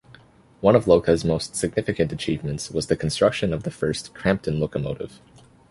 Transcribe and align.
One 0.61 0.75
of 0.75 0.85
Lowca's 0.85 1.23
most 1.23 1.55
significant 1.55 2.11
achievements 2.11 2.71
was 2.71 2.87
the 2.87 2.95
construction 2.95 3.53
of 3.53 3.61
the 3.61 3.69
first 3.69 4.15
Crampton 4.15 4.59
locomotive. 4.59 5.19